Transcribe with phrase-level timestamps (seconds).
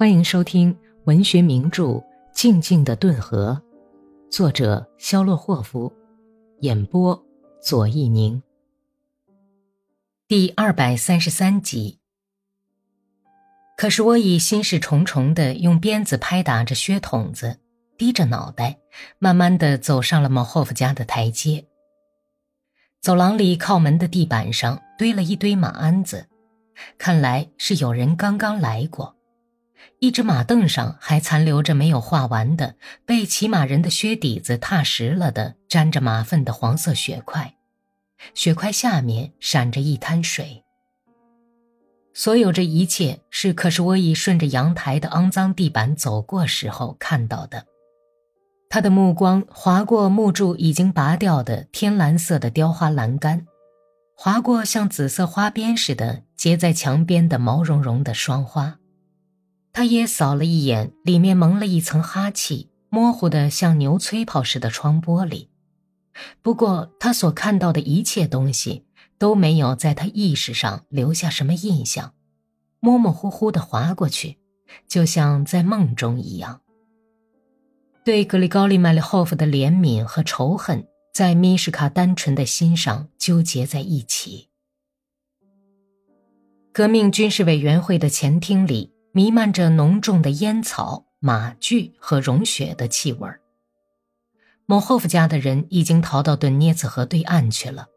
[0.00, 0.74] 欢迎收听
[1.04, 1.84] 文学名著
[2.32, 3.60] 《静静的顿河》，
[4.32, 5.92] 作者肖洛霍夫，
[6.60, 7.22] 演播
[7.60, 8.42] 左一宁。
[10.26, 11.98] 第二百三十三集。
[13.76, 17.58] 可是我已心事重重的用鞭子拍打着靴筒子，
[17.98, 18.78] 低着脑袋，
[19.18, 21.66] 慢慢的走上了莫霍夫家的台阶。
[23.02, 26.26] 走廊里靠门的地板上堆了一堆马鞍子，
[26.96, 29.14] 看来是有人刚刚来过。
[29.98, 37.54] 一只马凳上还残留着没有画完的被骑马人的靴底子踏实了的沾着马粪的黄色血块，
[38.34, 40.64] 血块下面闪着一滩水。
[42.12, 47.64] 所有这一切是可是我已顺着阳台的肮脏地板走过时候看到的。
[48.68, 53.46] 他的目光划过木柱已经拔掉的天蓝色的雕花栏杆，
[54.16, 58.79] 划过像紫色花边似的结在墙边的毛茸茸的霜花。
[59.72, 65.46] 他也扫了一眼里面蒙了一层哈气、模糊的像牛吹泡似的窗玻璃，
[66.42, 68.84] 不过他所看到的一切东西
[69.16, 72.14] 都没有在他意识上留下什么印象，
[72.80, 74.38] 模模糊糊的划过去，
[74.88, 76.62] 就像在梦中一样。
[78.04, 80.84] 对格里高利·麦利霍夫的怜悯和仇恨
[81.14, 84.48] 在米什卡单纯的心上纠结在一起。
[86.72, 88.92] 革命军事委员会的前厅里。
[89.12, 93.40] 弥漫着浓重的烟草、马具和融雪的气味儿。
[94.66, 97.88] 某霍夫家的人已经逃到顿涅茨河对岸去了，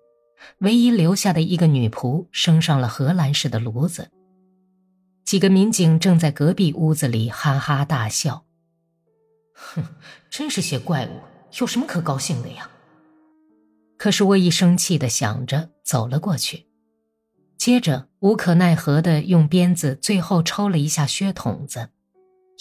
[0.59, 4.09] 唯一留下的一个女仆升上了荷兰式的炉子。
[5.23, 8.45] 几个民警正在隔壁屋子里哈哈大笑。
[9.53, 9.83] 哼，
[10.31, 11.22] 真是些怪物，
[11.59, 12.70] 有什么可高兴的呀？
[13.98, 16.66] 可是我一生气的想着，走了过去。
[17.57, 21.89] 接着，无可奈何的用鞭子最后抽了一下靴筒子，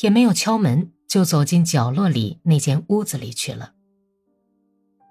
[0.00, 3.72] 也没有敲门，就走进角落里那间屋子里去了。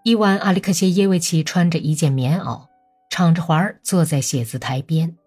[0.04, 2.68] 伊万·阿里克谢耶维奇穿着一件棉袄，
[3.10, 5.18] 敞着怀坐在写字台边，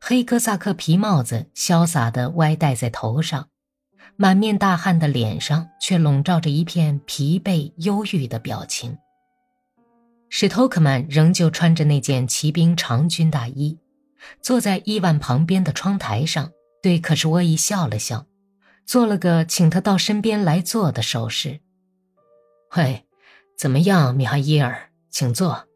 [0.00, 3.48] 黑哥萨克皮帽子潇洒的歪戴在头上，
[4.16, 8.96] 满面大汗的脸上却笼罩着一片疲惫忧郁的表情。
[10.34, 13.78] 史托克曼仍旧穿着那件骑兵长军大衣。
[14.40, 18.24] 坐在伊万旁边的窗台上，对可什沃伊笑了笑，
[18.86, 21.60] 做了个请他到身边来坐的手势。
[22.78, 23.04] 喂，
[23.58, 25.68] 怎么样，米哈伊尔，请坐。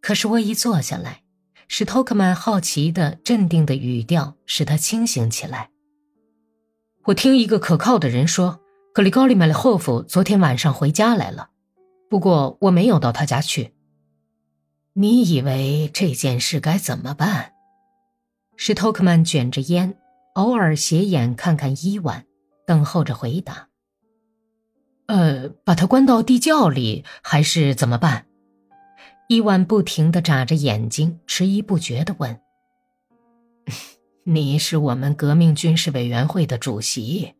[0.00, 1.22] 可是沃伊坐下来，
[1.68, 5.70] 史托克曼好奇的、镇定的语调使他清醒起来。
[7.04, 8.60] 我听一个可靠的人说，
[8.92, 11.50] 格里高利·麦利霍夫昨天晚上回家来了，
[12.08, 13.74] 不过我没有到他家去。
[14.92, 17.52] 你以为这件事该怎么办？
[18.56, 19.98] 史托克曼卷着烟，
[20.34, 22.24] 偶尔斜眼看看伊万，
[22.66, 23.68] 等候着回答。
[25.06, 28.26] 呃，把他关到地窖里，还是怎么办？
[29.28, 32.40] 伊万不停的眨着眼睛，迟疑不决的问
[34.24, 37.34] ：“你是我们革命军事委员会的主席，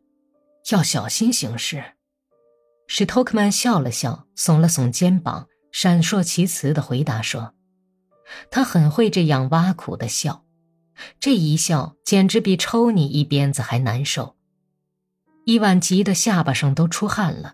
[0.69, 1.83] 要小心行事。”
[2.87, 5.47] 史托克曼笑了笑，耸了耸肩膀。
[5.69, 7.53] 闪烁其词的回答说
[8.49, 10.43] ：“他很会这样挖苦的笑，
[11.19, 14.35] 这一笑简直比抽你一鞭子还难受。”
[15.45, 17.53] 伊万急得下巴上都出汗了，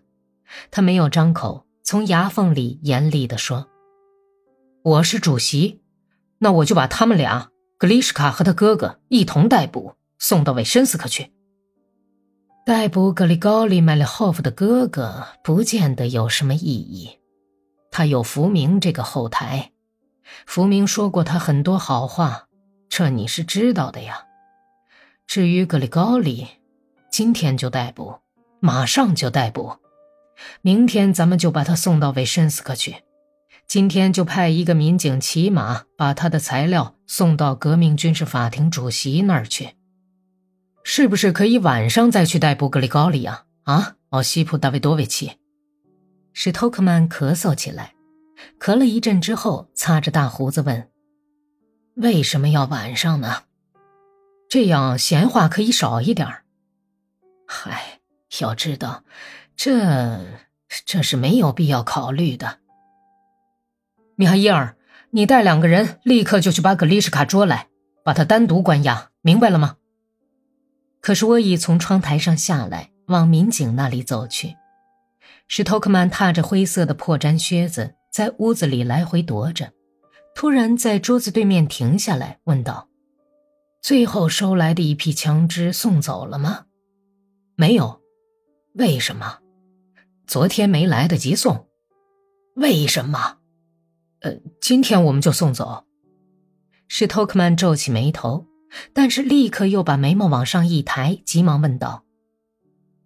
[0.72, 3.68] 他没有张口，从牙缝里严厉地说
[4.84, 5.82] ：“我是主席，
[6.38, 11.33] 那我就把他们俩格里什卡和他哥哥一同逮捕，送到维申斯克去。
[12.66, 17.20] 逮捕格里高利·麦利霍夫的哥哥，不见得有什么意义。”
[17.92, 19.72] 他有福明这个后台，
[20.46, 22.48] 福明说过他很多好话，
[22.88, 24.24] 这你是知道的呀。
[25.28, 26.48] 至于格里高利，
[27.12, 28.16] 今天就逮捕，
[28.62, 29.76] 马上就逮捕，
[30.62, 33.04] 明天咱们就把他送到维申斯克去，
[33.68, 39.76] 今天就派一个民警骑马把他的材料送到革命军事法庭主席那儿去。
[40.84, 43.46] 是不是可以晚上再去逮捕格里高利啊？
[43.64, 45.40] 啊，奥西普·大卫多维奇。
[46.34, 47.94] 史托克曼咳嗽起来，
[48.60, 50.90] 咳了一阵之后，擦着大胡子问
[51.96, 53.44] ：“为什么要晚上呢？
[54.50, 56.28] 这样闲话可以少一点
[57.48, 58.00] 嗨，
[58.42, 59.04] 要知道，
[59.56, 60.20] 这
[60.86, 62.60] 这是没有必要考虑的。
[64.16, 64.76] 米哈伊尔，
[65.12, 67.68] 你带两个人立刻就去把格丽什卡捉来，
[68.04, 69.78] 把他单独关押，明白了吗？
[71.04, 74.56] 可是我已从窗台上下来，往民警那里走去。
[75.50, 79.74] 史托克曼踏着灰色的破毡靴子，在屋子里来回踱着，
[80.34, 82.88] 突然在桌子对面停下来，问道
[83.84, 86.68] ：“最后收来的一批枪支送走了吗？
[87.56, 88.02] 没有。
[88.76, 89.40] 为什么？
[90.26, 91.68] 昨天没来得及送。
[92.56, 93.40] 为什么？
[94.22, 95.84] 呃，今天我们就送走。
[96.88, 98.48] 史托克曼皱起眉头，
[98.94, 102.04] 但是立刻又把眉毛往上一抬，急忙问道：“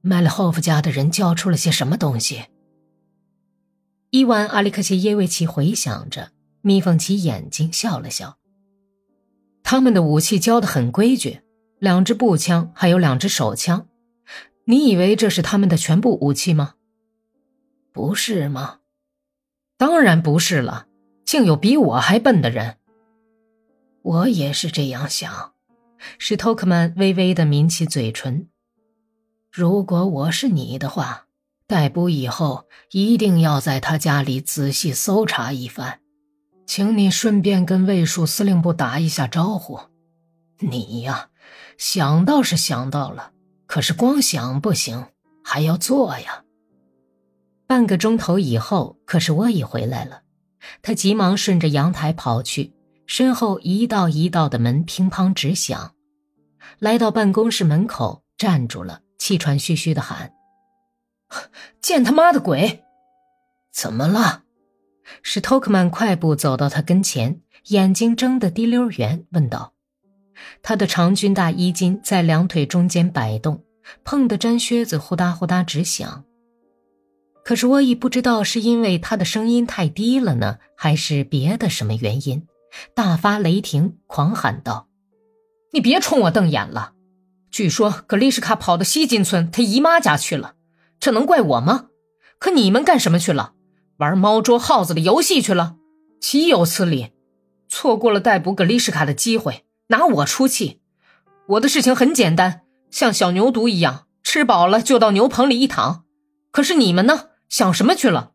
[0.01, 2.45] 麦勒霍夫家的人交出了些什么东西？”
[4.11, 6.31] 伊万·阿里克谢耶维奇回想着，
[6.61, 8.37] 眯缝起眼睛，笑了笑。
[9.63, 11.41] 他们的武器交的很规矩，
[11.79, 13.87] 两支步枪，还有两支手枪。
[14.63, 16.75] 你以为这是他们的全部武器吗？
[17.91, 18.79] 不是吗？
[19.77, 20.87] 当然不是了，
[21.25, 22.77] 竟有比我还笨的人。
[24.03, 25.53] 我也是这样想。
[26.17, 28.47] 史托克曼微微的抿起嘴唇。
[29.51, 31.25] 如果我是你的话，
[31.67, 35.99] 逮捕以后一定要在他家里仔细搜查一番。
[36.65, 39.79] 请你顺便跟卫戍司令部打一下招呼。
[40.59, 41.29] 你呀，
[41.77, 43.31] 想到是想到了，
[43.65, 45.05] 可是光想不行，
[45.43, 46.43] 还要做呀。
[47.65, 50.23] 半个钟头以后，可是我已回来了，
[50.81, 52.73] 他急忙顺着阳台跑去，
[53.07, 55.95] 身后一道一道的门乒乓直响。
[56.77, 60.33] 来到办公室门口，站住了，气喘吁吁的喊
[61.81, 62.83] ：“见他妈的鬼！
[63.71, 64.43] 怎么了？”
[65.23, 69.73] 史托克曼快步走到他跟前，眼睛睁得滴溜圆，问道
[70.61, 73.63] ：“他的长军大衣襟在两腿中间摆动，
[74.03, 76.25] 碰得毡靴子呼哒呼哒直响。
[77.45, 82.45] 可是沃伊不知道是因为他的声音太低了呢，还是别的什么原因，
[82.93, 84.87] 大发雷霆，狂喊道
[85.73, 86.93] ：‘你别冲我瞪眼了！
[87.51, 90.55] 据说格丽什卡跑到西金村他姨妈家去了，
[90.99, 91.87] 这能怪我吗？
[92.39, 93.53] 可你们干什么去了？’”
[93.97, 95.77] 玩猫捉耗子的游戏去了，
[96.21, 97.13] 岂有此理！
[97.67, 100.81] 错过了逮捕格丽什卡的机会，拿我出气。
[101.47, 106.03] 我的事情很简单，像小牛犊一样，吃饱了就到牛棚里一躺。
[106.51, 107.29] 可是你们呢？
[107.49, 108.33] 想什么去了？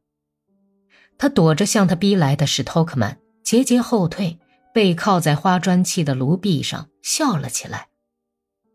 [1.17, 4.39] 他躲着向他逼来的史托克曼，节节后退，
[4.73, 7.89] 背靠在花砖砌的炉壁上，笑了起来。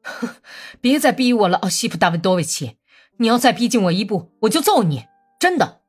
[0.80, 2.78] 别再逼我了，奥西普·大维多维奇！
[3.18, 5.06] 你要再逼近我一步，我就揍你！
[5.40, 5.82] 真的。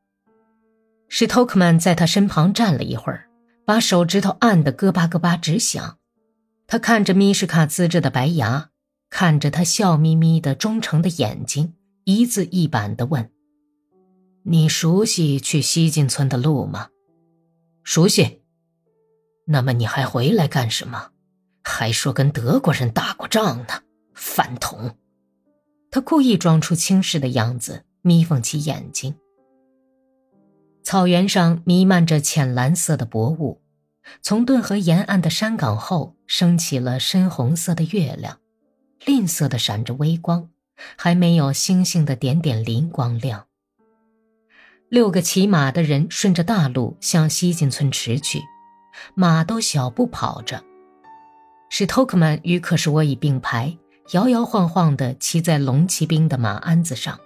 [1.09, 3.29] 史托克曼在他身旁站了一会儿，
[3.65, 5.99] 把手指头按得咯巴咯巴直响。
[6.67, 8.71] 他看着米什卡呲着的白牙，
[9.09, 13.31] 看着他笑眯眯的忠诚的眼睛，一字一板地问
[14.45, 16.89] ：“你熟悉去西进村的路吗
[17.85, 18.38] ？”“熟悉。
[19.51, 21.11] ”“那么你还回来干什么？
[21.65, 23.83] 还说跟德国人打过仗呢？
[24.15, 24.95] 饭桶！”
[25.91, 29.15] 他故意装出轻视的样子，眯缝起眼睛。
[30.83, 33.63] 草原上弥漫着浅蓝色的薄雾，
[34.21, 38.39] 从顿河沿岸的山岗后升起了深红色的月亮，
[39.07, 40.51] 吝啬的闪着微光，
[40.97, 43.47] 还没有星星的点点磷光亮。
[44.91, 48.43] 六个骑马的人顺着大路向西进村驰去，
[49.15, 50.63] 马都小步跑着。
[51.71, 53.77] 史托克曼与克什沃伊并排，
[54.13, 57.19] 摇摇晃晃地骑在龙骑兵的马鞍子上，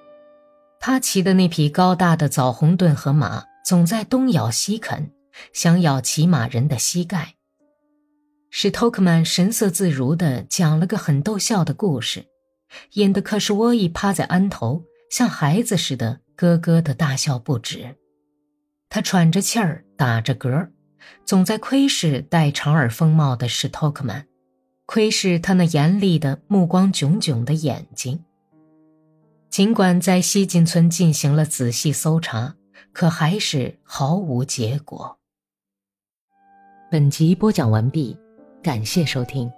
[0.81, 3.45] 他骑的那匹高大的枣红顿河马。
[3.65, 5.13] 总在东咬西啃，
[5.53, 7.37] 想咬骑马人的膝盖。
[8.51, 12.27] 史托克曼神色自如地讲了个很逗笑的故事，
[12.95, 17.95] 引得克什沃伊趴在鞍头，像孩子似的咯咯的大笑不止。
[18.89, 20.73] 他喘着气儿，打着嗝儿，
[21.25, 24.27] 总在窥视戴长耳风帽的史托克曼，
[24.87, 28.25] 窥视他那严厉的目光炯炯的眼睛。
[29.49, 32.57] 尽管在西进村进行了仔细搜查。
[32.93, 35.19] 可还是毫无结果。
[36.91, 38.15] 本集播讲完毕，
[38.63, 39.51] 感谢收听。